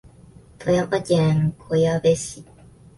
[0.57, 2.43] 富山県小矢部市